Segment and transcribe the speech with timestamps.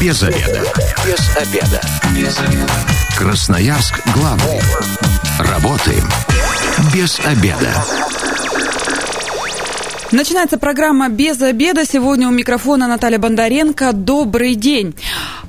[0.00, 0.62] Без обеда.
[1.04, 1.80] Без обеда.
[2.14, 2.72] Без обеда.
[3.16, 4.60] Красноярск главный.
[5.40, 6.04] Работаем
[6.94, 7.84] без обеда.
[10.12, 11.84] Начинается программа «Без обеда».
[11.84, 13.92] Сегодня у микрофона Наталья Бондаренко.
[13.92, 14.94] Добрый день.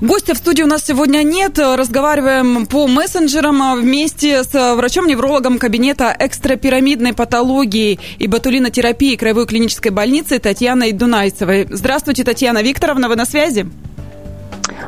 [0.01, 1.59] Гостя в студии у нас сегодня нет.
[1.59, 10.91] Разговариваем по мессенджерам вместе с врачом-неврологом кабинета экстрапирамидной патологии и ботулинотерапии Краевой клинической больницы Татьяной
[10.91, 11.67] Дунайцевой.
[11.69, 13.67] Здравствуйте, Татьяна Викторовна, вы на связи?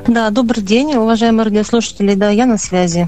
[0.08, 2.16] Да, добрый день, уважаемые радиослушатели.
[2.16, 3.08] Да, я на связи.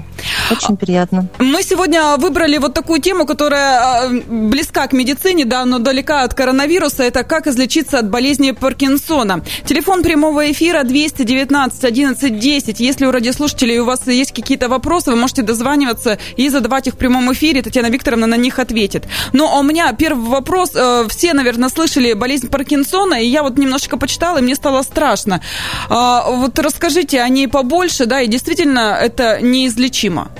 [0.50, 1.26] Очень приятно.
[1.38, 6.34] Мы сегодня выбрали вот такую тему, которая э, близка к медицине, да, но далека от
[6.34, 7.02] коронавируса.
[7.02, 9.42] Это как излечиться от болезни Паркинсона.
[9.64, 12.80] Телефон прямого эфира 219 11 10.
[12.80, 16.98] Если у радиослушателей у вас есть какие-то вопросы, вы можете дозваниваться и задавать их в
[16.98, 17.62] прямом эфире.
[17.62, 19.04] Татьяна Викторовна на них ответит.
[19.32, 20.72] Но у меня первый вопрос.
[20.74, 25.40] Э, все, наверное, слышали болезнь Паркинсона, и я вот немножечко почитала, и мне стало страшно.
[25.88, 30.30] А, вот расскажите о ней побольше, да, и действительно это неизлечимо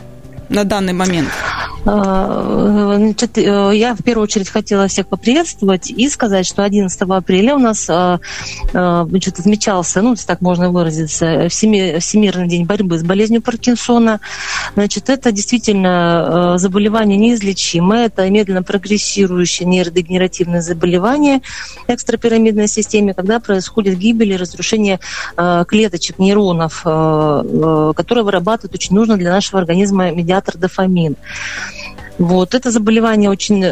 [0.48, 1.28] на данный момент?
[1.86, 7.56] А, значит, э, я в первую очередь хотела всех поприветствовать и сказать, что 11 апреля
[7.56, 8.20] у нас а,
[8.72, 14.20] а, значит, отмечался, ну, так можно выразиться, Всемирный день борьбы с болезнью Паркинсона.
[14.74, 21.42] Значит, это действительно заболевание неизлечимое, это медленно прогрессирующее нейродегенеративное заболевание
[21.86, 25.00] экстрапирамидной системе, когда происходит гибель и разрушение
[25.36, 31.16] клеточек нейронов, которые вырабатывают очень нужно для нашего организма медиатор дофамин.
[32.18, 32.54] Вот.
[32.54, 33.68] Это заболевание очень э,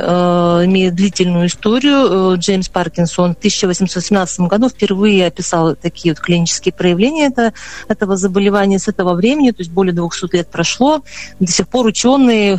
[0.65, 2.35] имеет длительную историю.
[2.35, 7.53] Э, Джеймс Паркинсон в 1817 году впервые описал такие вот клинические проявления это,
[7.89, 11.05] этого заболевания с этого времени, то есть более 200 лет прошло.
[11.39, 12.59] До сих пор ученые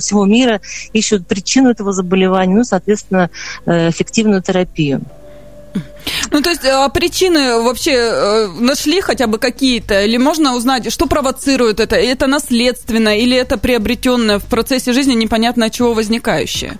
[0.00, 0.60] всего мира
[0.92, 3.30] ищут причину этого заболевания, ну, соответственно,
[3.64, 5.02] э, эффективную терапию.
[6.32, 10.02] Ну, то есть а причины вообще э, нашли хотя бы какие-то?
[10.02, 11.96] Или можно узнать, что провоцирует это?
[11.96, 16.78] Это наследственно или это приобретенное в процессе жизни непонятно от чего возникающее?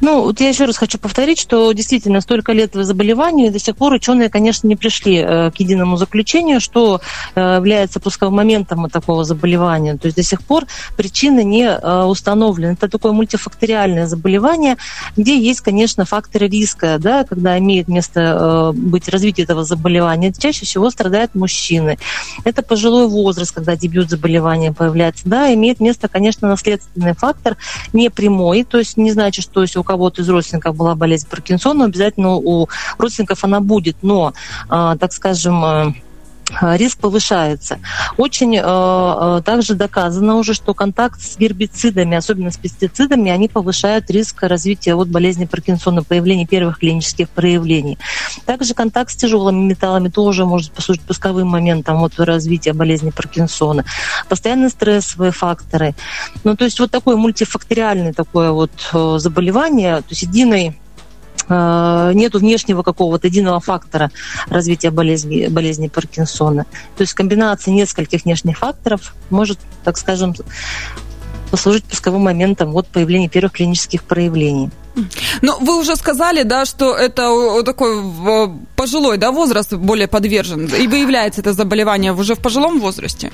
[0.00, 3.92] Ну, вот я еще раз хочу повторить, что действительно столько лет заболеванию, до сих пор
[3.92, 7.00] ученые, конечно, не пришли э, к единому заключению, что
[7.34, 9.96] э, является пусковым моментом такого заболевания.
[9.96, 10.66] То есть до сих пор
[10.96, 12.72] причины не э, установлены.
[12.72, 14.76] Это такое мультифакториальное заболевание,
[15.16, 20.32] где есть, конечно, факторы риска, да, когда имеет место быть развитие этого заболевания.
[20.32, 21.98] Чаще всего страдают мужчины.
[22.44, 25.28] Это пожилой возраст, когда дебют заболевания появляется.
[25.28, 27.56] Да, имеет место, конечно, наследственный фактор,
[27.92, 31.86] не прямой, то есть не значит, что если у кого-то из родственников была болезнь Паркинсона,
[31.86, 32.68] обязательно у
[32.98, 33.96] родственников она будет.
[34.02, 34.32] Но,
[34.68, 35.94] а, так скажем, а,
[36.60, 37.78] риск повышается.
[38.16, 44.42] Очень э, также доказано уже, что контакт с гербицидами, особенно с пестицидами, они повышают риск
[44.42, 47.98] развития вот болезни Паркинсона, появления первых клинических проявлений.
[48.44, 53.84] Также контакт с тяжелыми металлами тоже может послужить пусковым моментом вот развития болезни Паркинсона.
[54.28, 55.94] Постоянные стрессовые факторы.
[56.44, 60.79] Ну, то есть вот такое мультифакториальное такое вот заболевание, то есть единой Э,
[61.50, 64.10] нету внешнего какого-то единого фактора
[64.48, 66.64] развития болезни, болезни Паркинсона.
[66.96, 70.34] То есть комбинация нескольких внешних факторов может, так скажем,
[71.50, 74.70] послужить пусковым моментом вот появления первых клинических проявлений.
[75.42, 78.02] Ну, вы уже сказали, да, что это такой
[78.76, 83.30] пожилой да, возраст более подвержен, и выявляется это заболевание уже в пожилом возрасте?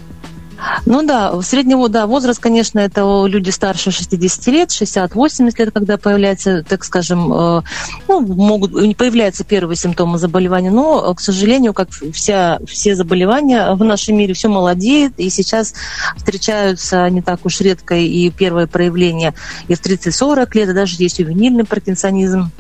[0.84, 6.62] Ну да, среднего да, возраст, конечно, это люди старше 60 лет, 60-80 лет, когда появляется,
[6.62, 7.62] так скажем, э,
[8.09, 14.17] ну, могут, появляются первые симптомы заболевания, но, к сожалению, как вся, все заболевания в нашем
[14.17, 15.75] мире, все молодеет, и сейчас
[16.17, 19.34] встречаются не так уж редко и первые проявления
[19.69, 22.50] и в 30-40 лет, и даже есть ювенильный паркинсонизм.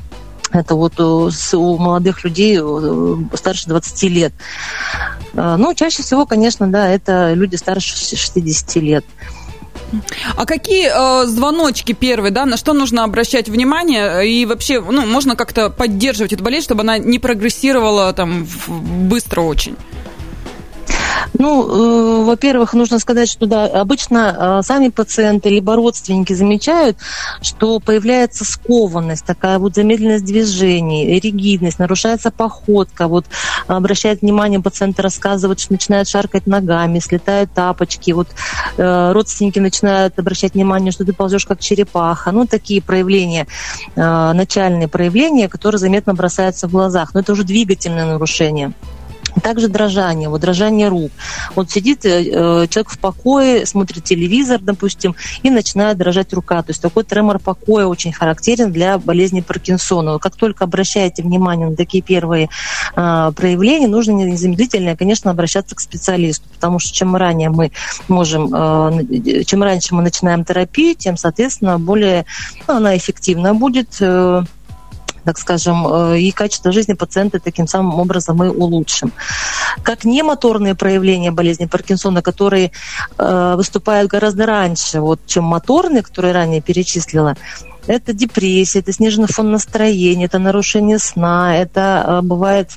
[0.56, 4.32] Это вот э, у молодых людей э, старше 20 лет.
[5.34, 9.04] Э, ну, чаще всего, конечно, да, это люди старше 60 лет.
[10.34, 14.28] А какие э, звоночки первые, да, на что нужно обращать внимание?
[14.28, 19.76] И вообще, ну, можно как-то поддерживать эту болезнь, чтобы она не прогрессировала там быстро очень?
[21.38, 26.96] Ну, э, во-первых, нужно сказать, что да, обычно э, сами пациенты либо родственники замечают,
[27.42, 33.08] что появляется скованность, такая вот замедленность движений, ригидность, нарушается походка.
[33.08, 33.26] Вот
[33.66, 38.12] обращает внимание, пациенты рассказывают, что начинают шаркать ногами, слетают тапочки.
[38.12, 38.28] Вот
[38.76, 42.32] э, родственники начинают обращать внимание, что ты ползешь как черепаха.
[42.32, 43.46] Ну, такие проявления,
[43.94, 47.14] начальные проявления, которые заметно бросаются в глазах.
[47.14, 48.72] Но это уже двигательное нарушение.
[49.42, 51.12] Также дрожание, вот дрожание рук.
[51.54, 56.62] Вот сидит э, э, человек в покое, смотрит телевизор, допустим, и начинает дрожать рука.
[56.62, 60.18] То есть такой тремор покоя очень характерен для болезни Паркинсона.
[60.18, 62.48] Как только обращаете внимание на такие первые
[62.96, 67.72] э, проявления, нужно незамедлительно, конечно, обращаться к специалисту, потому что чем ранее мы
[68.08, 72.24] можем, э, чем раньше мы начинаем терапию, тем, соответственно, более
[72.66, 73.96] ну, она эффективна будет.
[74.00, 74.44] Э,
[75.26, 79.12] так скажем, э, и качество жизни пациента таким самым образом мы улучшим.
[79.82, 82.70] Как немоторные проявления болезни Паркинсона, которые
[83.18, 87.36] э, выступают гораздо раньше, вот, чем моторные, которые ранее перечислила,
[87.86, 92.70] это депрессия, это сниженный фон настроения, это нарушение сна, это э, бывает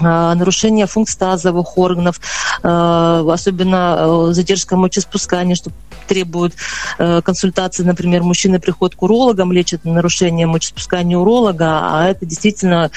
[0.00, 2.20] нарушение функций тазовых органов,
[2.62, 5.70] особенно задержка мочеспускания, что
[6.12, 6.54] требуют
[6.98, 12.90] э, консультации, например, мужчины приходят к урологам, лечат нарушение мочеспускания уролога, а это действительно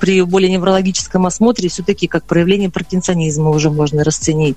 [0.00, 4.56] при более неврологическом осмотре все-таки как проявление паркинсонизма уже можно расценить.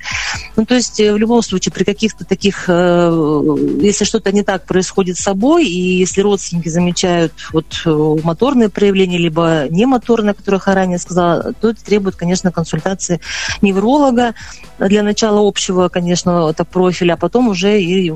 [0.56, 4.66] Ну, то есть э, в любом случае при каких-то таких, э, если что-то не так
[4.66, 7.82] происходит с собой, и если родственники замечают вот
[8.24, 13.22] моторные проявления, либо немоторные, которые я ранее сказала, то это требует, конечно, консультации
[13.62, 14.36] невролога
[14.78, 18.14] для начала общего, конечно, это профиля, а потом уже и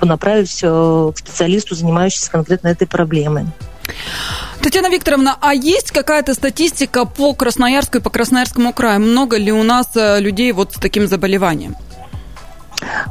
[0.00, 3.46] направить э, к специалисту, занимающемуся конкретно этой проблемой.
[4.62, 9.00] Татьяна Викторовна, а есть какая-то статистика по Красноярску и по Красноярскому краю?
[9.00, 11.76] Много ли у нас э, людей вот с таким заболеванием?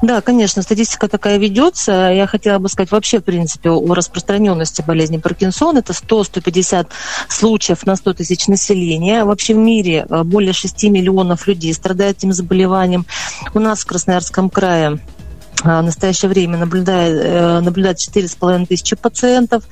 [0.02, 2.12] Да, конечно, статистика такая ведется.
[2.14, 5.80] Я хотела бы сказать вообще, в принципе, о распространенности болезни Паркинсона.
[5.80, 6.88] Это 100-150
[7.30, 9.24] случаев на 100 тысяч населения.
[9.24, 13.06] Вообще в мире э, более 6 миллионов людей страдают этим заболеванием.
[13.54, 15.00] У нас в Красноярском крае
[15.64, 19.64] а, в настоящее время наблюдает, э, наблюдает 4,5 тысячи пациентов.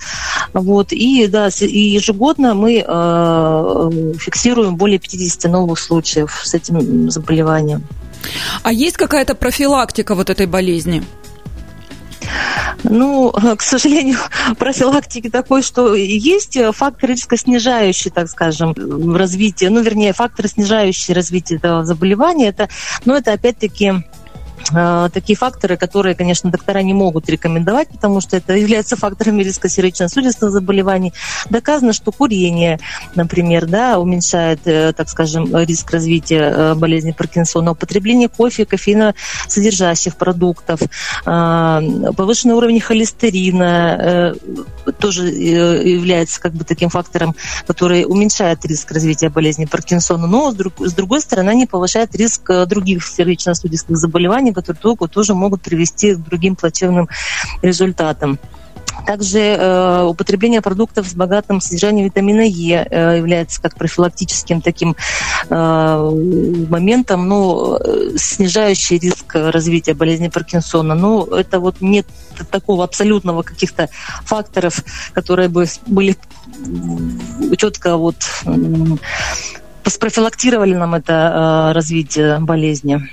[0.53, 7.83] Вот, и, да, и ежегодно мы э, фиксируем более 50 новых случаев с этим заболеванием.
[8.63, 11.03] А есть какая-то профилактика вот этой болезни?
[12.83, 14.19] Ну, к сожалению,
[14.57, 18.73] профилактики такой, что есть факторы риска снижающие, так скажем,
[19.15, 22.49] развитие, ну, вернее, факторы снижающие развитие этого заболевания.
[22.49, 22.69] Это,
[23.05, 24.03] ну, это опять-таки
[24.73, 29.69] Э, такие факторы, которые, конечно, доктора не могут рекомендовать, потому что это является факторами риска
[29.69, 31.13] сердечно-сосудистых заболеваний.
[31.49, 32.79] Доказано, что курение,
[33.15, 37.71] например, да, уменьшает, э, так скажем, риск развития э, болезни Паркинсона.
[37.71, 39.15] Употребление кофе, кофеина
[39.47, 40.79] содержащих продуктов,
[41.23, 44.35] повышенный уровень холестерина
[44.99, 47.35] тоже является как бы таким фактором,
[47.67, 53.97] который уменьшает риск развития болезни Паркинсона, но с другой стороны, они повышают риск других сердечно-сосудистых
[53.97, 57.09] заболеваний, которые тоже могут привести к другим плачевным
[57.61, 58.39] результатам.
[59.05, 64.95] Также э, употребление продуктов с богатым содержанием витамина Е э, является как профилактическим таким
[65.49, 67.79] э, моментом, ну,
[68.17, 70.95] снижающий риск развития болезни Паркинсона.
[70.95, 72.07] Ну, это вот нет
[72.51, 73.89] такого абсолютного каких-то
[74.25, 76.17] факторов, которые бы были
[77.57, 78.17] четко вот
[79.85, 83.09] спрофилактировали нам это э, развитие болезни.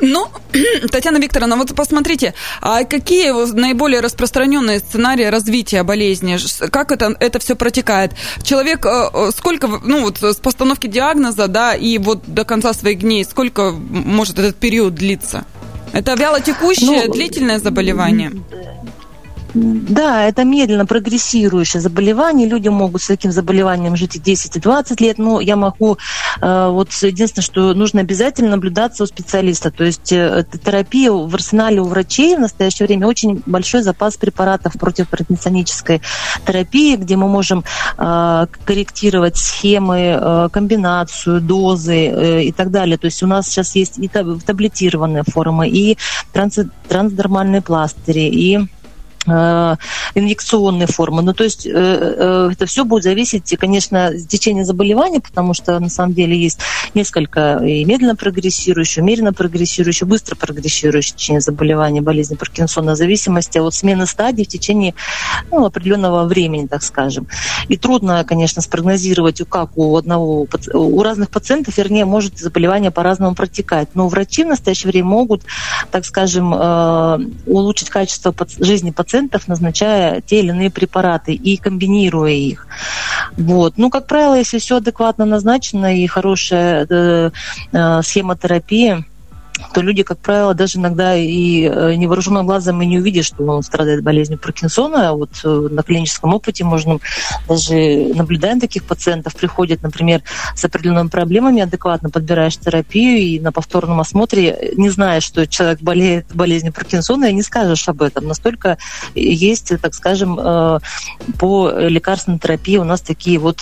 [0.00, 0.28] Ну,
[0.90, 6.38] Татьяна Викторовна, вот посмотрите, а какие наиболее распространенные сценарии развития болезни?
[6.70, 8.12] Как это, это все протекает?
[8.42, 13.00] Человек э, э, сколько, ну вот с постановки диагноза, да, и вот до конца своих
[13.00, 15.44] дней, сколько может этот период длиться?
[15.92, 18.32] Это вялотекущее, ну, длительное заболевание?
[19.54, 22.48] Да, это медленно прогрессирующее заболевание.
[22.48, 25.96] Люди могут с таким заболеванием жить и 10, и 20 лет, но я могу...
[26.40, 29.70] Э, вот единственное, что нужно обязательно наблюдаться у специалиста.
[29.70, 34.72] То есть э, терапия в арсенале у врачей в настоящее время очень большой запас препаратов
[34.72, 35.06] против
[36.46, 37.64] терапии, где мы можем
[37.96, 42.98] э, корректировать схемы, комбинацию, дозы и так далее.
[42.98, 45.96] То есть у нас сейчас есть и таблетированные формы, и
[46.32, 48.68] трансдермальные пластыри, и
[49.26, 51.22] инъекционные формы.
[51.22, 55.78] Ну, то есть э, э, это все будет зависеть, конечно, от течения заболевания, потому что
[55.80, 56.58] на самом деле есть
[56.94, 63.74] несколько и медленно прогрессирующих, умеренно прогрессирующих, быстро прогрессирующих течение заболевания, болезни Паркинсона, в зависимости от
[63.74, 64.94] смены стадий в течение
[65.50, 67.26] ну, определенного времени, так скажем.
[67.68, 73.88] И трудно, конечно, спрогнозировать, как у одного, у разных пациентов, вернее, может заболевание по-разному протекать.
[73.94, 75.42] Но врачи в настоящее время могут,
[75.90, 76.52] так скажем,
[77.46, 82.66] улучшить качество жизни пациента пациентов, назначая те или иные препараты и комбинируя их.
[83.36, 83.74] Вот.
[83.76, 87.30] Ну, как правило, если все адекватно назначено и хорошая э,
[87.72, 89.04] э, схема терапии,
[89.72, 93.62] то люди, как правило, даже иногда и э, невооруженным глазом и не увидят, что он
[93.62, 95.10] страдает болезнью Паркинсона.
[95.10, 96.98] А вот э, на клиническом опыте можно
[97.48, 100.22] даже наблюдаем таких пациентов, приходят, например,
[100.56, 106.26] с определенными проблемами, адекватно подбираешь терапию и на повторном осмотре, не зная, что человек болеет
[106.34, 108.26] болезнью Паркинсона, и не скажешь об этом.
[108.26, 108.78] Настолько
[109.14, 110.80] есть, так скажем, э,
[111.38, 113.60] по лекарственной терапии у нас такие вот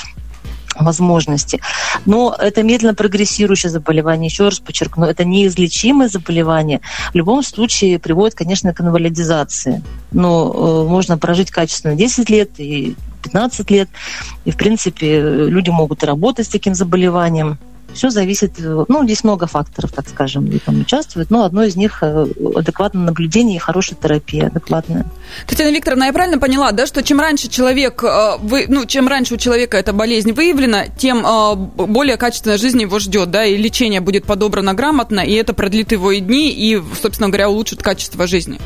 [0.78, 1.60] возможности.
[2.06, 6.80] Но это медленно прогрессирующее заболевание, еще раз подчеркну, это неизлечимое заболевание.
[7.12, 9.82] В любом случае приводит, конечно, к инвалидизации.
[10.10, 13.88] Но э, можно прожить качественно 10 лет и 15 лет,
[14.44, 17.58] и, в принципе, люди могут работать с таким заболеванием.
[17.94, 21.98] Все зависит, ну, здесь много факторов, так скажем, и там участвуют, но одно из них
[22.02, 25.06] э, адекватное наблюдение и хорошая терапия, адекватная.
[25.46, 29.34] Татьяна Викторовна, я правильно поняла, да, что чем раньше человек, э, вы, ну, чем раньше
[29.34, 34.00] у человека эта болезнь выявлена, тем э, более качественная жизнь его ждет, да, и лечение
[34.00, 38.58] будет подобрано грамотно, и это продлит его и дни, и, собственно говоря, улучшит качество жизни.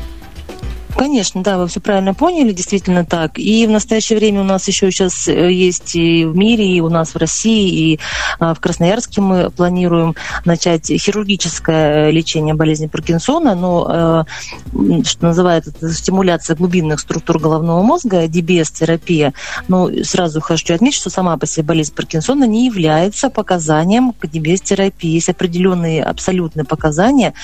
[0.97, 3.37] Конечно, да, вы все правильно поняли, действительно так.
[3.37, 6.89] И в настоящее время у нас еще сейчас э, есть и в мире, и у
[6.89, 7.99] нас в России, и
[8.39, 14.25] а, в Красноярске мы планируем начать хирургическое лечение болезни Паркинсона, но,
[14.73, 19.35] э, что называется, стимуляция глубинных структур головного мозга, DBS-терапия.
[19.67, 25.11] Но сразу хочу отметить, что сама по себе болезнь Паркинсона не является показанием к DBS-терапии.
[25.11, 27.35] Есть определенные абсолютные показания,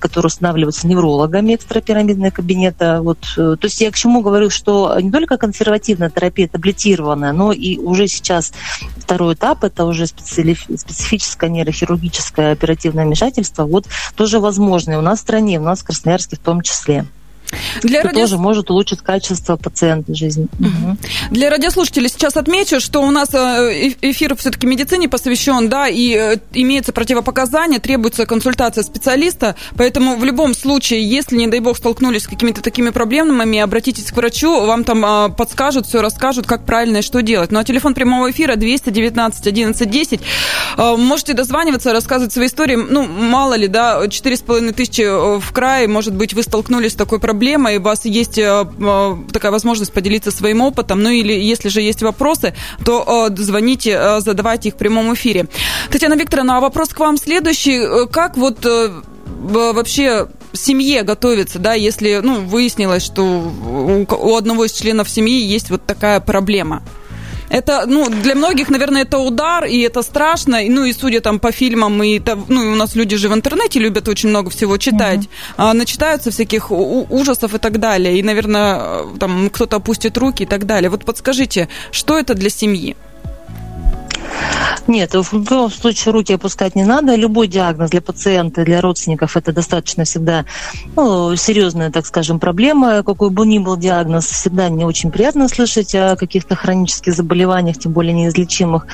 [0.00, 4.98] которые устанавливаются неврологами экстрапирамидные кабинеты, это вот, э, то есть я к чему говорю, что
[5.00, 8.52] не только консервативная терапия таблетированная, но и уже сейчас
[8.96, 15.58] второй этап, это уже специфическое нейрохирургическое оперативное вмешательство, вот тоже возможно у нас в стране,
[15.58, 17.06] у нас в Красноярске в том числе.
[17.82, 18.20] Для что ради...
[18.20, 20.48] тоже может улучшить качество пациента жизни.
[20.58, 20.96] Угу.
[21.30, 26.36] Для радиослушателей сейчас отмечу, что у нас э, эфир все-таки медицине посвящен, да, и э,
[26.52, 32.26] имеется противопоказания, требуется консультация специалиста, поэтому в любом случае, если, не дай бог, столкнулись с
[32.26, 37.02] какими-то такими проблемами, обратитесь к врачу, вам там э, подскажут, все расскажут, как правильно и
[37.02, 37.50] что делать.
[37.50, 40.20] Ну а телефон прямого эфира 219 11 10.
[40.76, 42.76] Можете дозваниваться, рассказывать свои истории.
[42.76, 45.02] Ну, мало ли, да, 4,5 тысячи
[45.38, 48.66] в крае, может быть, вы столкнулись с такой проблемой, проблема, и у вас есть э,
[48.80, 52.52] э, такая возможность поделиться своим опытом, ну или если же есть вопросы,
[52.84, 55.46] то э, звоните, задавайте их в прямом эфире.
[55.90, 58.08] Татьяна Викторовна, а вопрос к вам следующий.
[58.10, 58.66] Как вот
[59.44, 65.86] вообще семье готовиться, да, если, ну, выяснилось, что у одного из членов семьи есть вот
[65.86, 66.82] такая проблема?
[67.50, 70.58] Это, ну, для многих, наверное, это удар, и это страшно.
[70.68, 73.78] Ну, и судя там по фильмам, и ну, и у нас люди же в интернете
[73.80, 75.20] любят очень много всего читать.
[75.20, 75.54] Mm-hmm.
[75.56, 78.18] А, начитаются всяких ужасов и так далее.
[78.18, 80.90] И, наверное, там кто-то опустит руки и так далее.
[80.90, 82.96] Вот подскажите, что это для семьи?
[84.88, 87.14] Нет, в любом случае руки опускать не надо.
[87.14, 90.46] Любой диагноз для пациента, для родственников это достаточно всегда
[90.96, 93.02] ну, серьезная, так скажем, проблема.
[93.02, 97.92] Какой бы ни был диагноз, всегда не очень приятно слышать о каких-то хронических заболеваниях, тем
[97.92, 98.86] более неизлечимых.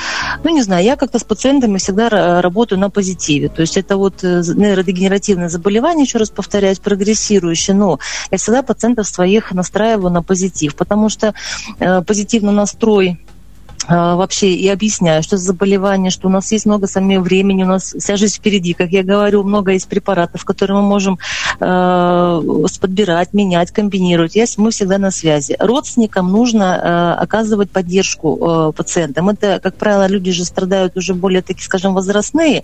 [0.43, 3.49] Ну, не знаю, я как-то с пациентами всегда работаю на позитиве.
[3.49, 8.01] То есть это вот э, нейродегенеративное заболевание, еще раз повторяюсь, прогрессирующее, но
[8.33, 11.35] я всегда пациентов своих настраиваю на позитив, потому что
[11.79, 13.21] э, позитивный настрой
[13.89, 17.95] вообще и объясняю, что за заболевание, что у нас есть много самого времени, у нас
[17.99, 18.73] вся жизнь впереди.
[18.73, 21.19] Как я говорю, много есть препаратов, которые мы можем
[21.61, 22.43] э,
[22.81, 24.37] подбирать, менять, комбинировать.
[24.37, 25.57] Я, мы всегда на связи.
[25.59, 28.39] Родственникам нужно э, оказывать поддержку
[28.71, 29.29] э, пациентам.
[29.29, 32.63] Это, как правило, люди же страдают уже более, такие, скажем, возрастные.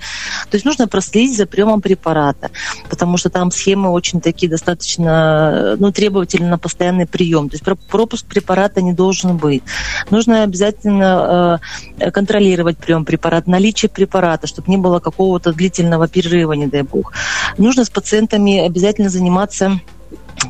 [0.51, 2.51] То есть нужно проследить за приемом препарата,
[2.89, 7.49] потому что там схемы очень такие достаточно ну, требовательны на постоянный прием.
[7.49, 9.63] То есть пропуск препарата не должен быть.
[10.11, 16.67] Нужно обязательно Э, контролировать прием препарата, наличие препарата, чтобы не было какого-то длительного перерыва, не
[16.67, 17.13] дай бог.
[17.59, 19.81] Нужно с пациентами обязательно заниматься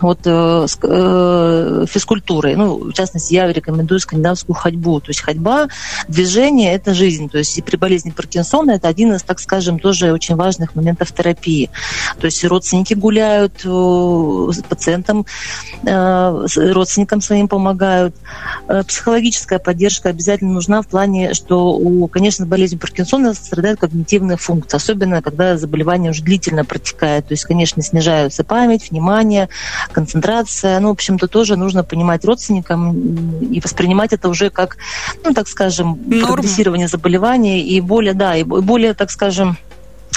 [0.00, 2.56] вот э, э, физкультурой.
[2.56, 5.00] Ну, в частности, я рекомендую скандинавскую ходьбу.
[5.00, 5.68] То есть ходьба,
[6.08, 7.28] движение– это жизнь.
[7.28, 11.12] То есть и при болезни Паркинсона это один из, так скажем, тоже очень важных моментов
[11.12, 11.70] терапии.
[12.18, 15.26] То есть родственники гуляют, э, пациентам,
[15.84, 18.14] э, родственникам своим помогают.
[18.68, 24.76] Э, психологическая поддержка обязательно нужна в плане, что, у, конечно, болезнь Паркинсона страдают когнитивные функции,
[24.76, 27.28] особенно когда заболевание уже длительно протекает.
[27.28, 29.49] То есть, конечно, снижаются память, внимание,
[29.93, 30.81] концентрация.
[30.81, 34.77] Ну, в общем-то, тоже нужно понимать родственникам и воспринимать это уже как,
[35.25, 39.57] ну, так скажем, прогрессирование заболевания и более, да, и более, так скажем,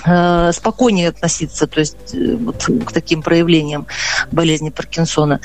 [0.04, 3.88] спокойнее относиться то есть, э, вот, к таким проявлениям
[4.32, 5.40] болезни Паркинсона.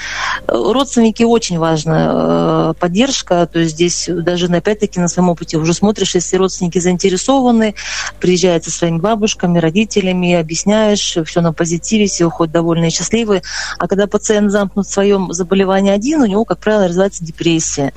[0.47, 6.15] Э, родственники очень важна поддержка, то есть здесь даже опять-таки на своем опыте уже смотришь,
[6.15, 7.75] если родственники заинтересованы,
[8.21, 13.43] приезжают со своими бабушками, родителями, объясняешь, все на позитиве, все уходят довольные и счастливые.
[13.79, 17.93] А когда пациент замкнут в своем заболевании один, у него, как правило, развивается депрессия,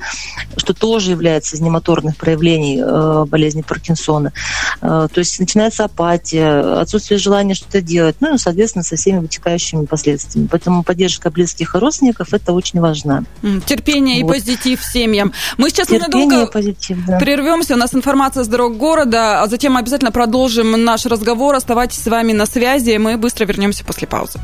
[0.56, 2.80] что тоже является из немоторных проявлений
[3.26, 4.32] болезни Паркинсона.
[4.80, 10.48] То есть начинается апатия, отсутствие желания что-то делать, ну и, соответственно, со всеми вытекающими последствиями.
[10.50, 13.24] Поэтому поддержка близких и родственников– это очень важно.
[13.66, 14.34] Терпение вот.
[14.34, 15.32] и позитив семьям.
[15.58, 17.18] Мы сейчас Терпение ненадолго позитив, да.
[17.18, 17.74] прервемся.
[17.74, 21.54] У нас информация с дорог города, а затем обязательно продолжим наш разговор.
[21.54, 22.96] Оставайтесь с вами на связи.
[22.96, 24.38] Мы быстро вернемся после паузы.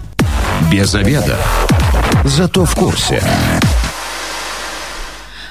[0.71, 1.37] Без обеда.
[2.25, 3.23] Зато в курсе.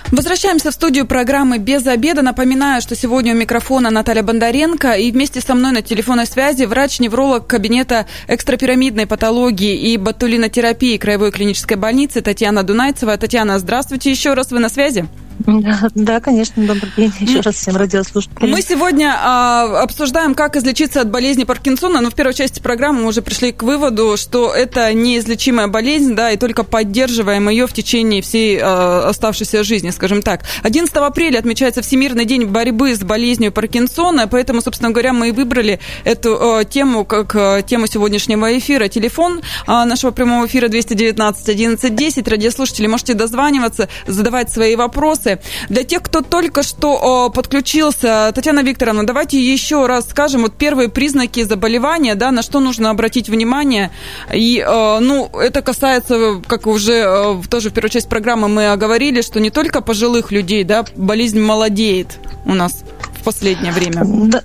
[0.10, 2.22] Возвращаемся в студию программы «Без обеда».
[2.22, 7.46] Напоминаю, что сегодня у микрофона Наталья Бондаренко и вместе со мной на телефонной связи врач-невролог
[7.46, 13.18] кабинета экстрапирамидной патологии и ботулинотерапии Краевой клинической больницы Татьяна Дунайцева.
[13.18, 15.06] Татьяна, здравствуйте еще раз, вы на связи?
[15.67, 18.51] Да, да, конечно, добрый день еще раз всем радиослушателям.
[18.51, 23.08] Мы сегодня а, обсуждаем, как излечиться от болезни Паркинсона, но в первой части программы мы
[23.08, 28.22] уже пришли к выводу, что это неизлечимая болезнь, да, и только поддерживаем ее в течение
[28.22, 30.44] всей а, оставшейся жизни, скажем так.
[30.63, 35.79] 11 апреля отмечается Всемирный день борьбы с болезнью Паркинсона, поэтому, собственно говоря, мы и выбрали
[36.03, 38.88] эту а, тему как а, тему сегодняшнего эфира.
[38.88, 42.27] Телефон а, нашего прямого эфира 219 11 10.
[42.27, 45.39] Радиослушатели, можете дозваниваться, задавать свои вопросы вопросы.
[45.69, 51.43] Для тех, кто только что подключился, Татьяна Викторовна, давайте еще раз скажем вот первые признаки
[51.43, 53.91] заболевания, да, на что нужно обратить внимание.
[54.34, 59.22] И, э, ну, это касается, как уже э, тоже в первой части программы мы оговорили,
[59.22, 62.84] что не только пожилых людей, да, болезнь молодеет у нас
[63.19, 64.03] в последнее время.
[64.05, 64.43] Да.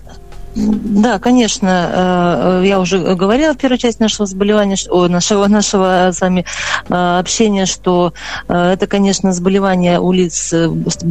[0.55, 4.77] Да, конечно, э, я уже говорила в первой части нашего заболевания,
[5.09, 6.45] нашего, нашего с вами
[6.91, 8.13] э, общения, что
[8.49, 10.53] э, это, конечно, заболевание у лиц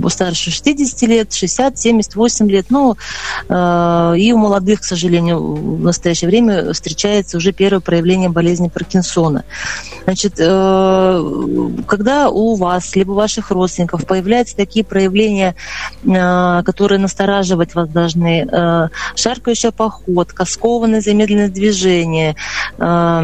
[0.09, 2.95] старше 60 лет, 60, 78 лет, ну,
[3.49, 9.43] и у молодых, к сожалению, в настоящее время встречается уже первое проявление болезни Паркинсона.
[10.03, 15.55] Значит, когда у вас, либо ваших родственников появляются такие проявления,
[16.03, 18.89] которые настораживать вас должны,
[19.33, 22.35] шаркающая походка, скованное замедленное движение,
[22.77, 23.23] э,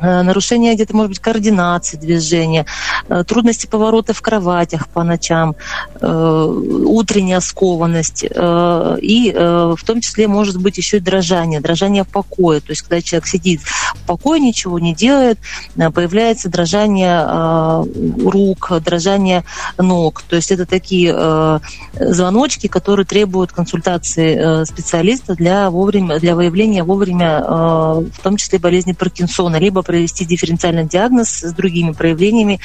[0.00, 2.66] нарушение где-то, может быть, координации движения,
[3.08, 5.56] э, трудности поворота в кроватях по ночам,
[6.00, 6.52] э,
[6.86, 12.60] утренняя скованность и в том числе может быть еще и дрожание, дрожание в покое.
[12.60, 15.38] То есть, когда человек сидит в покое, ничего не делает,
[15.76, 17.84] появляется дрожание
[18.24, 19.44] рук, дрожание
[19.78, 20.22] ног.
[20.28, 21.60] То есть это такие
[21.98, 29.56] звоночки, которые требуют консультации специалиста для, вовремя, для выявления вовремя, в том числе болезни Паркинсона,
[29.56, 32.60] либо провести дифференциальный диагноз с другими проявлениями,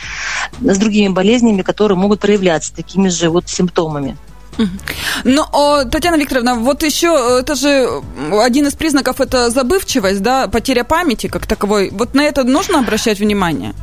[0.61, 4.17] с другими болезнями, которые могут проявляться такими же вот симптомами.
[5.23, 5.43] Ну,
[5.89, 7.89] Татьяна Викторовна, вот еще э, это же
[8.31, 11.89] один из признаков это забывчивость, да, потеря памяти как таковой.
[11.91, 13.73] Вот на это нужно обращать внимание?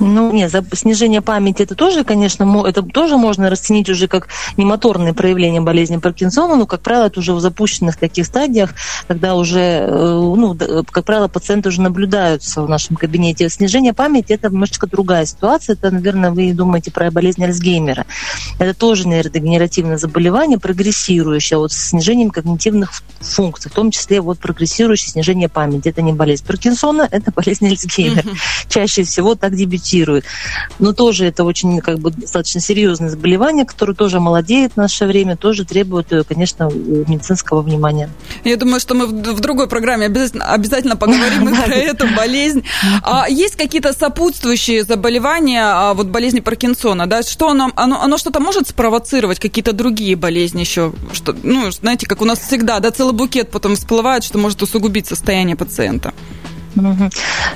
[0.00, 5.14] Ну, нет, за снижение памяти это тоже, конечно, это тоже можно расценить уже как немоторные
[5.14, 8.74] проявления болезни Паркинсона, но, как правило, это уже в запущенных таких стадиях,
[9.06, 10.56] когда уже, э, ну,
[10.90, 13.48] как правило, пациенты уже наблюдаются в нашем кабинете.
[13.48, 15.74] Снижение памяти это немножечко другая ситуация.
[15.74, 18.04] Это, наверное, вы думаете про болезнь Альцгеймера.
[18.58, 25.10] Это тоже нейродегенеративное заболевание, прогрессирующее вот с снижением когнитивных функций, в том числе вот прогрессирующее
[25.10, 25.88] снижение памяти.
[25.88, 28.24] Это не болезнь Паркинсона, это болезнь Альцгеймера.
[28.68, 30.24] Чаще всего так дебютирует дебютирует.
[30.78, 35.36] Но тоже это очень как бы достаточно серьезное заболевание, которое тоже молодеет в наше время,
[35.36, 38.10] тоже требует, э, конечно, медицинского внимания.
[38.44, 42.64] Я думаю, что мы в другой программе обязательно, поговорим про эту болезнь.
[43.02, 47.22] А есть какие-то сопутствующие заболевания, а, вот болезни Паркинсона, да?
[47.22, 50.92] Что оно, оно, оно что-то может спровоцировать, какие-то другие болезни еще?
[51.12, 55.06] Что, ну, знаете, как у нас всегда, да, целый букет потом всплывает, что может усугубить
[55.06, 56.12] состояние пациента.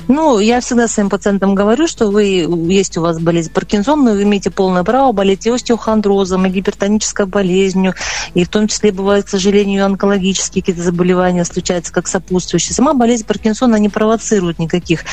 [0.07, 4.49] Ну, я всегда своим пациентам говорю, что вы, есть у вас болезнь Паркинсона, вы имеете
[4.49, 7.93] полное право болеть и остеохондрозом, и гипертонической болезнью,
[8.33, 12.73] и в том числе бывают, к сожалению, онкологические какие-то заболевания встречаются как сопутствующие.
[12.73, 15.03] Сама болезнь Паркинсона не провоцирует никаких,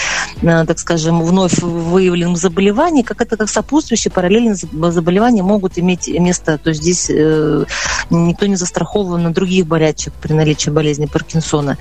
[0.42, 6.58] э, так скажем, вновь выявленных заболеваний, как это как сопутствующие параллельные заболевания могут иметь место.
[6.58, 7.64] То есть здесь э,
[8.10, 11.76] никто не застрахован на других болячек при наличии болезни Паркинсона,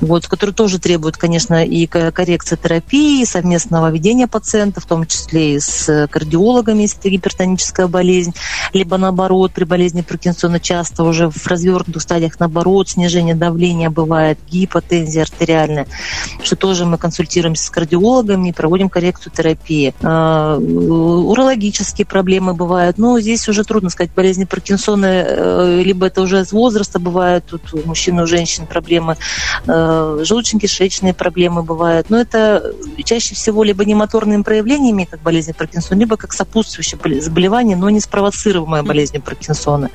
[0.00, 5.60] вот, которые тоже требуют, конечно, и коррекция терапии, совместного ведения пациента, в том числе и
[5.60, 8.32] с кардиологами, если это гипертоническая болезнь,
[8.72, 15.22] либо наоборот, при болезни Паркинсона часто уже в развернутых стадиях наоборот, снижение давления бывает, гипотензия
[15.22, 15.86] артериальная,
[16.42, 19.94] что тоже мы консультируемся с кардиологами и проводим коррекцию терапии.
[20.02, 26.44] А, урологические проблемы бывают, но здесь уже трудно сказать, болезни Паркинсона, э, либо это уже
[26.44, 29.16] с возраста бывает, тут у мужчин и у женщин проблемы,
[29.66, 32.72] э, желудочно-кишечные проблемы бывают, но это
[33.04, 38.00] чаще всего либо не моторными проявлениями, как болезнь Паркинсона, либо как сопутствующее заболевание, но не
[38.00, 39.90] спровоцируемое болезнью Паркинсона.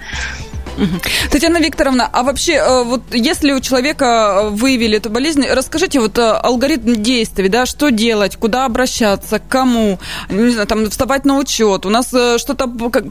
[1.31, 7.01] Татьяна Викторовна, а вообще, э, вот если у человека выявили эту болезнь, расскажите вот алгоритм
[7.01, 9.97] действий, да, что делать, куда обращаться, к кому,
[10.29, 12.67] не знаю, там вставать на учет, у нас что-то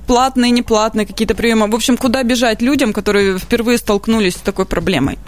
[0.06, 5.18] платные, неплатные какие-то приемы, в общем, куда бежать людям, которые впервые столкнулись с такой проблемой?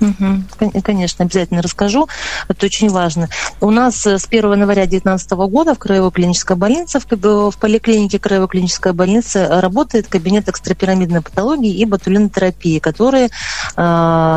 [0.00, 0.80] Угу.
[0.82, 2.08] Конечно, обязательно расскажу.
[2.48, 3.28] Это очень важно.
[3.60, 8.48] У нас э, с 1 января 2019 года в Краевой клинической больнице, в поликлинике Краевой
[8.48, 13.30] клинической больницы работает кабинет экстрапирамидной патологии и ботулинотерапии, которые э,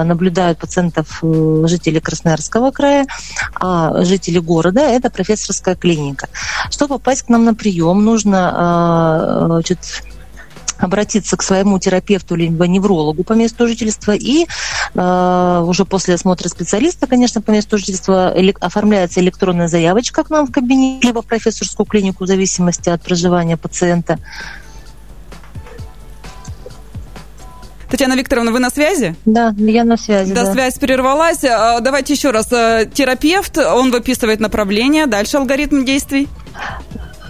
[0.05, 3.07] наблюдают пациентов э, жителей Красноярского края,
[3.55, 6.27] а жители города– это профессорская клиника.
[6.71, 9.79] Чтобы попасть к нам на прием, нужно э, значит,
[10.83, 14.45] обратиться к своему терапевту либо неврологу по месту жительства и
[14.93, 20.47] э, уже после осмотра специалиста, конечно, по месту жительства элек- оформляется электронная заявочка к нам
[20.47, 24.19] в кабинет, либо в профессорскую клинику в зависимости от проживания пациента.
[27.89, 29.15] Татьяна Викторовна, вы на связи?
[29.23, 30.33] Да, я на связи.
[30.33, 30.53] Да, да.
[30.53, 31.43] связь прервалась.
[31.43, 32.51] А, давайте еще раз.
[32.51, 36.27] Э, терапевт, он выписывает направление, дальше алгоритм действий.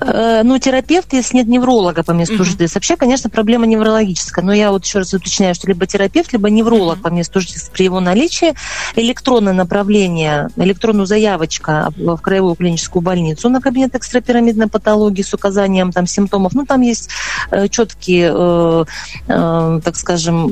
[0.06, 2.44] Э, ну, терапевт, если нет невролога по месту uh-huh.
[2.44, 2.80] жительства.
[2.80, 4.44] Вообще, конечно, проблема неврологическая.
[4.44, 7.02] Но я вот еще раз уточняю, что либо терапевт, либо невролог uh-huh.
[7.02, 8.54] по месту жительства при его наличии.
[8.96, 16.06] Электронное направление, электронную заявочка в краевую клиническую больницу на кабинет экстрапирамидной патологии с указанием там
[16.06, 16.54] симптомов.
[16.54, 17.10] Ну, там есть
[17.52, 18.86] э, четкие, э,
[19.28, 20.48] э, так скажем,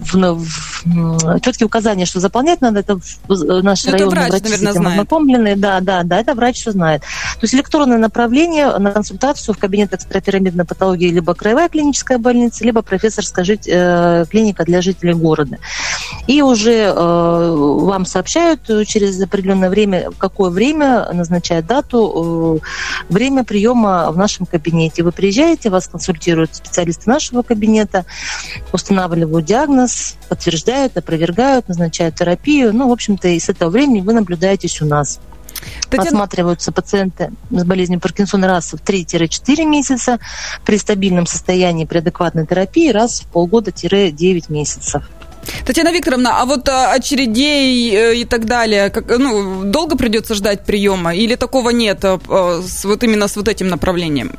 [0.00, 2.80] в, в, четкие указания, что заполнять надо.
[2.80, 5.60] Это наши ну, районные врач, наверное, знает.
[5.60, 7.02] Да, да, да, это врач все знает.
[7.02, 12.64] То есть электронное направление направление на консультацию в кабинет экстрапирамидной патологии либо краевая клиническая больница,
[12.64, 15.58] либо профессорская жить, э, клиника для жителей города.
[16.26, 24.12] И уже э, вам сообщают через определенное время, какое время назначают дату, э, время приема
[24.12, 25.02] в нашем кабинете.
[25.02, 28.04] Вы приезжаете, вас консультируют специалисты нашего кабинета,
[28.70, 32.74] устанавливают диагноз, подтверждают, опровергают, назначают терапию.
[32.74, 35.20] Ну, в общем-то, и с этого времени вы наблюдаетесь у нас.
[35.88, 36.08] Татьяна...
[36.08, 40.18] Осматриваются пациенты с болезнью Паркинсона раз в 3-4 месяца,
[40.64, 45.02] при стабильном состоянии, при адекватной терапии раз в полгода-9 месяцев.
[45.64, 50.64] Татьяна Викторовна, а вот а, очередей э, и так далее, как, ну, долго придется ждать
[50.64, 52.18] приема или такого нет а,
[52.66, 54.32] с, вот именно с вот этим направлением?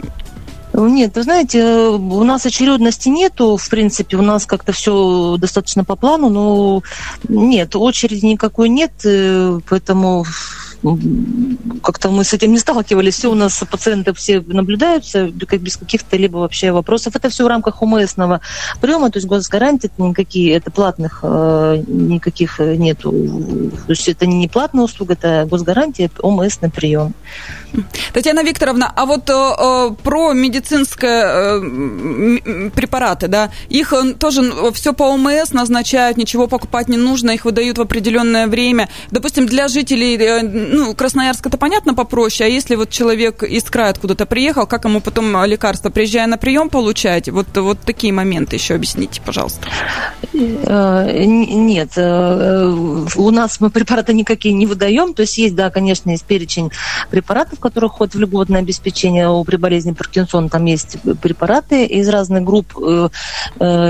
[0.73, 5.95] Нет, вы знаете, у нас очередности нету, в принципе, у нас как-то все достаточно по
[5.95, 6.83] плану, но
[7.27, 10.25] нет, очереди никакой нет, э, поэтому
[11.83, 13.15] как-то мы с этим не сталкивались.
[13.15, 17.15] Все у нас пациенты все наблюдаются как без каких-то либо вообще вопросов.
[17.15, 18.41] Это все в рамках ОМСного
[18.81, 23.11] приема, то есть госгарантии никакие, это платных э, никаких нету.
[23.11, 27.13] То есть это не платная услуга, это госгарантия, ОМСный прием.
[28.13, 34.93] Татьяна Викторовна, а вот э, э про медицинские э, препараты, да, их э, тоже все
[34.93, 38.89] по ОМС назначают, ничего покупать не нужно, их выдают в определенное время.
[39.11, 44.25] Допустим, для жителей ну, Красноярск это понятно попроще, а если вот человек из края откуда-то
[44.25, 47.29] приехал, как ему потом лекарства, приезжая на прием, получать?
[47.29, 49.67] Вот, вот такие моменты еще объясните, пожалуйста.
[50.33, 52.75] Э, нет, э,
[53.15, 56.71] у нас мы препараты никакие не выдаем, то есть есть, да, конечно, есть перечень
[57.09, 62.77] препаратов, которые входят в льготное обеспечение при болезни Паркинсона, там есть препараты из разных групп,
[62.77, 63.09] э,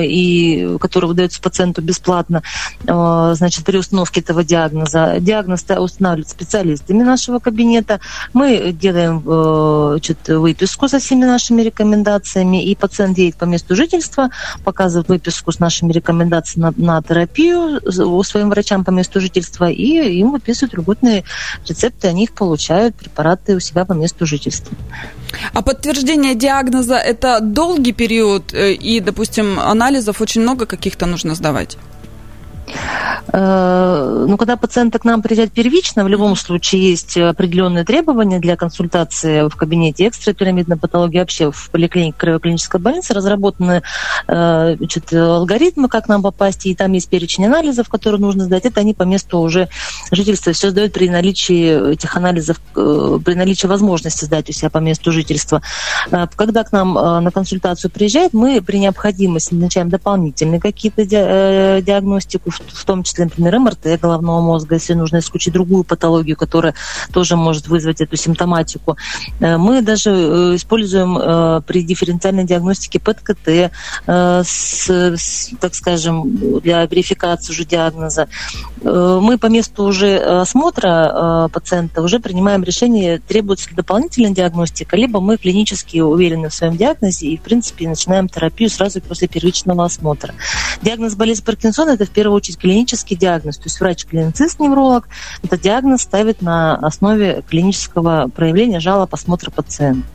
[0.03, 2.43] и, которые выдаются пациенту бесплатно,
[2.83, 5.17] значит, при установке этого диагноза.
[5.19, 7.99] Диагноз устанавливает специалист специалистами нашего кабинета.
[8.33, 14.29] Мы делаем э, значит, выписку со всеми нашими рекомендациями, и пациент едет по месту жительства,
[14.63, 17.81] показывает выписку с нашими рекомендациями на, на терапию
[18.23, 21.23] своим врачам по месту жительства, и им выписывают льготные
[21.67, 24.75] рецепты, они их получают, препараты у себя по месту жительства.
[25.53, 31.77] А подтверждение диагноза– это долгий период, э, и, допустим, анализов очень много каких-то нужно сдавать?
[33.33, 38.55] Э, ну, когда пациенты к нам приезжают первично, в любом случае есть определенные требования для
[38.55, 43.81] консультации в кабинете экстрапирамидной патологии, вообще в поликлинике краево-клинической больницы разработаны
[44.27, 48.65] э, значит, алгоритмы, как нам попасть, и там есть перечень анализов, которые нужно сдать.
[48.65, 49.69] Это они по месту уже
[50.11, 54.79] жительства все сдают при наличии этих анализов, э, при наличии возможности сдать у себя по
[54.79, 55.61] месту жительства.
[56.35, 63.03] Когда к нам на консультацию приезжает, мы при необходимости назначаем дополнительные какие-то диагностику, в том
[63.07, 66.73] числе, например, МРТ головного мозга, если нужно исключить другую патологию, которая
[67.11, 68.97] тоже может вызвать эту симптоматику.
[69.39, 73.71] Э, мы даже э, используем э, при дифференциальной диагностике ПЭТ-КТ,
[75.59, 78.27] так скажем, для верификации уже диагноза.
[78.81, 85.37] Мы по месту уже осмотра пациента уже принимаем решение, требуется ли дополнительная диагностика, либо мы
[85.37, 90.33] клинически уверены в своем диагнозе и, в принципе, начинаем терапию сразу после первичного осмотра.
[90.81, 92.57] Диагноз болезни Паркинсона– это в первую очередь
[92.97, 93.57] клинический диагноз.
[93.57, 95.07] То есть врач-клиницист-невролог
[95.43, 100.07] этот диагноз ставит на основе клинического проявления жалоб осмотра пациента.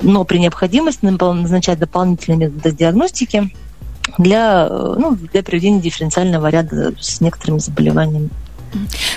[0.00, 3.54] Но при необходимости назначать дополнительные методы диагностики
[4.18, 8.30] для, э, ну, для проведения дифференциального ряда с некоторыми заболеваниями.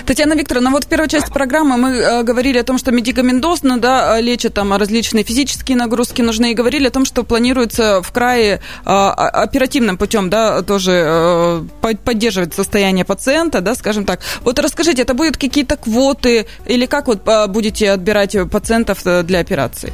[0.06, 4.20] Татьяна Викторовна, вот в первой части программы мы э, говорили о том, что медикаментозно да,
[4.20, 8.88] лечат там различные физические нагрузки нужны, и говорили о том, что планируется в крае э,
[8.88, 11.62] оперативным путем да, тоже э,
[12.04, 14.20] поддерживать состояние пациента, да, скажем так.
[14.42, 19.40] Вот расскажите, это будут какие-то квоты или как вот э, будете отбирать пациентов э, для
[19.40, 19.92] операции?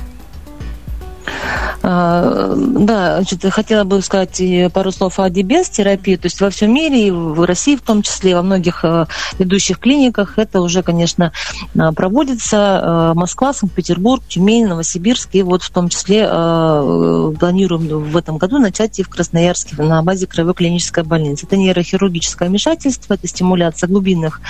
[1.83, 4.41] А, да, значит, хотела бы сказать
[4.73, 6.17] пару слов о DBS-терапии.
[6.17, 9.07] То есть во всем мире, и в России в том числе, во многих э,
[9.39, 11.33] ведущих клиниках это уже, конечно,
[11.77, 13.13] а, проводится.
[13.13, 15.31] Э, Москва, Санкт-Петербург, Тюмень, Новосибирск.
[15.33, 20.03] И вот в том числе э, планируем в этом году начать и в Красноярске на
[20.03, 21.47] базе краевой клинической больницы.
[21.47, 24.41] Это нейрохирургическое вмешательство, это стимуляция глубинных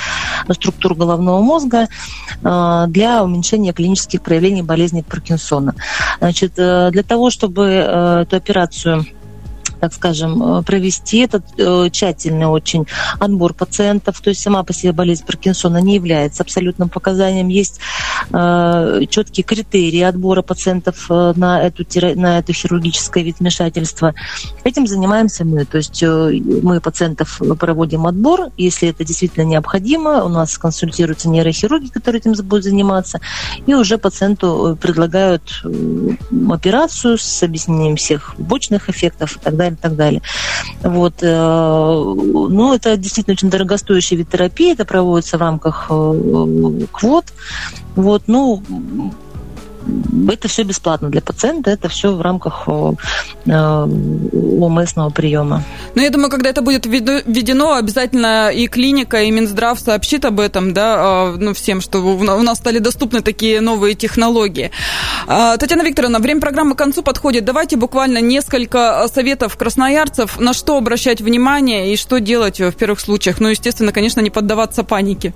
[0.50, 1.88] структур головного мозга
[2.42, 5.74] для уменьшения клинических проявлений болезни Паркинсона.
[6.18, 6.58] Значит,
[6.92, 9.04] для того, чтобы э, эту операцию
[9.82, 12.86] так скажем, э, провести этот э, тщательный очень
[13.18, 14.20] отбор пациентов.
[14.20, 17.48] То есть сама по себе болезнь Паркинсона не является абсолютным показанием.
[17.48, 17.80] Есть
[18.32, 24.14] э, четкие критерии отбора пациентов на, эту, на это хирургическое вид вмешательства.
[24.62, 25.64] Этим занимаемся мы.
[25.64, 28.50] То есть мы пациентов проводим отбор.
[28.56, 33.18] Если это действительно необходимо, у нас консультируются нейрохирурги, которые этим будут заниматься,
[33.66, 35.64] и уже пациенту предлагают
[36.48, 40.22] операцию с объяснением всех побочных эффектов и так далее и так далее.
[40.82, 41.14] Вот.
[41.22, 47.26] Э, ну, это действительно очень дорогостоящая вид терапии, это проводится в рамках э, квот.
[47.96, 48.62] Вот, ну,
[50.28, 52.68] это все бесплатно для пациента, это все в рамках
[53.46, 55.62] ОМСного приема.
[55.94, 60.72] Ну, я думаю, когда это будет введено, обязательно и клиника, и Минздрав сообщит об этом,
[60.72, 64.70] да, а, ну, всем, что у нас стали доступны такие новые технологии.
[65.26, 67.44] Татьяна Викторовна, время программы к концу подходит.
[67.44, 73.40] Давайте буквально несколько советов красноярцев, на что обращать внимание и что делать в первых случаях.
[73.40, 75.34] Ну, естественно, конечно, не поддаваться панике.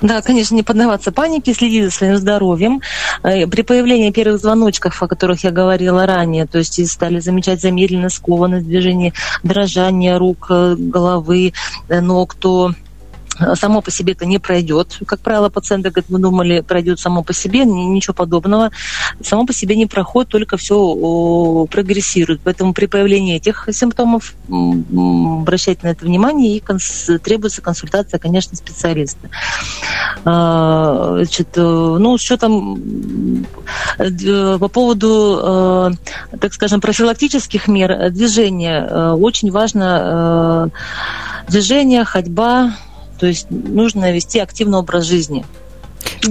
[0.00, 2.80] Да, конечно, не поддаваться панике, следить за своим здоровьем.
[3.22, 8.16] Э, при появлении первых звоночков, о которых я говорила ранее, то есть стали замечать замедленность,
[8.16, 9.12] скованность движения,
[9.42, 11.52] дрожание рук, э, головы,
[11.88, 12.72] э, ног, то
[13.54, 14.98] само по себе это не пройдет.
[15.06, 18.70] Как правило, пациенты, как мы думали, пройдет само по себе, ничего подобного.
[19.22, 22.40] Само по себе не проходит, только все прогрессирует.
[22.44, 29.28] Поэтому при появлении этих симптомов обращайте на это внимание и конс требуется консультация, конечно, специалиста.
[30.24, 33.44] А, значит, э, ну, что там
[33.98, 35.40] э, по поводу,
[36.32, 39.12] э, так скажем, профилактических мер движения.
[39.14, 40.70] Очень важно
[41.48, 42.72] движение, ходьба,
[43.22, 45.44] то есть нужно вести активный образ жизни.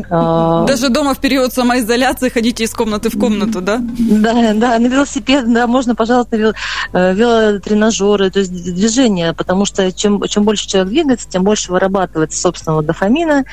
[0.10, 3.78] А, Даже дома в период самоизоляции ходите из комнаты в комнату, да?
[3.82, 10.22] Да, да, на велосипед, да, можно, пожалуйста, э, велотренажеры, то есть движение, потому что чем,
[10.28, 13.46] чем больше человек двигается, тем больше вырабатывается собственного дофамина,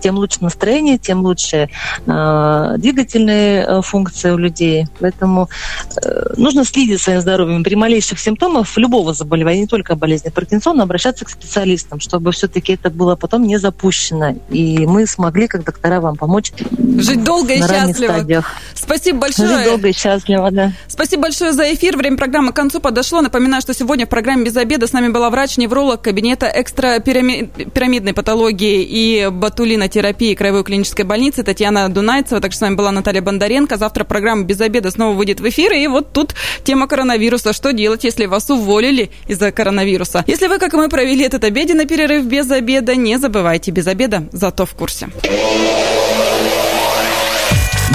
[0.00, 1.68] тем лучше настроение, тем лучше
[2.06, 4.86] э, двигательные э, функции у людей.
[5.00, 5.48] Поэтому
[6.02, 7.64] э, нужно следить за своим здоровьем.
[7.64, 12.90] При малейших симптомах любого заболевания, не только болезни Паркинсона, обращаться к специалистам, чтобы все-таки это
[12.90, 14.34] было потом не запущено.
[14.50, 16.52] И мы смогли, как доктора, вам помочь.
[16.98, 18.12] Жить долго и счастливо.
[18.12, 18.52] Стадиях.
[18.74, 19.48] Спасибо большое.
[19.48, 20.72] Жить долго и счастливо, да.
[20.86, 21.96] Спасибо большое за эфир.
[21.96, 23.20] Время программы к концу подошло.
[23.20, 29.28] Напоминаю, что сегодня в программе «Без обеда» с нами была врач-невролог кабинета экстрапирамидной патологии и
[29.30, 32.40] Батулина терапии Краевой клинической больницы Татьяна Дунайцева.
[32.40, 33.76] Так что с вами была Наталья Бондаренко.
[33.76, 35.72] Завтра программа «Без обеда» снова выйдет в эфир.
[35.72, 37.52] И вот тут тема коронавируса.
[37.52, 40.24] Что делать, если вас уволили из-за коронавируса?
[40.26, 44.28] Если вы, как и мы, провели этот обеденный перерыв без обеда, не забывайте без обеда,
[44.32, 45.08] зато в курсе.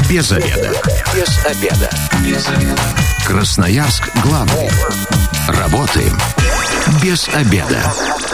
[0.10, 0.72] Без обеда.
[1.16, 1.90] Без обеда.
[2.26, 2.82] Без обеда.
[3.26, 4.70] Красноярск главный.
[5.48, 6.18] Работаем
[7.02, 8.33] без обеда.